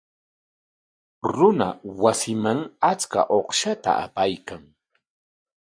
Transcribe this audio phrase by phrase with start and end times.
[1.33, 1.69] Runa
[2.01, 2.59] wasinman
[2.91, 4.63] achka uqshata apaykan.